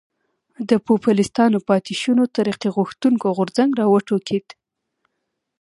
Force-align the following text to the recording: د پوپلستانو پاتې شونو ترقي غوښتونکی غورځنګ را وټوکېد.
د 0.69 0.71
پوپلستانو 0.85 1.57
پاتې 1.69 1.93
شونو 2.01 2.23
ترقي 2.35 2.69
غوښتونکی 2.77 3.27
غورځنګ 3.37 3.71
را 3.79 3.85
وټوکېد. 3.93 4.47